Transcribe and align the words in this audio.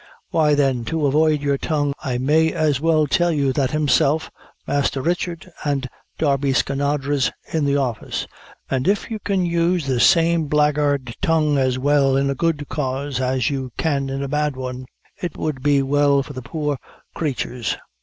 "Why, 0.31 0.55
then, 0.55 0.83
to 0.85 1.05
avoid 1.05 1.41
your 1.43 1.59
tongue, 1.59 1.93
I 2.03 2.17
may 2.17 2.51
as 2.51 2.81
well 2.81 3.05
tell 3.05 3.31
you 3.31 3.53
that 3.53 3.69
himself, 3.69 4.31
Masther 4.65 4.99
Richard, 4.99 5.51
and 5.63 5.87
Darby 6.17 6.53
Skinadre's 6.53 7.29
in 7.53 7.65
the 7.65 7.77
office; 7.77 8.25
an' 8.67 8.87
if 8.87 9.11
you 9.11 9.19
can 9.19 9.45
use 9.45 9.85
the 9.85 9.99
same 9.99 10.47
blackguard 10.47 11.15
tongue 11.21 11.59
as 11.59 11.77
well 11.77 12.17
in 12.17 12.31
a 12.31 12.33
good 12.33 12.67
cause 12.67 13.21
as 13.21 13.51
you 13.51 13.71
can 13.77 14.09
in 14.09 14.23
a 14.23 14.27
bad 14.27 14.55
one, 14.55 14.87
it 15.21 15.37
would 15.37 15.61
be 15.61 15.83
well 15.83 16.23
for 16.23 16.33
the 16.33 16.41
poor 16.41 16.79
crayturs. 17.13 17.77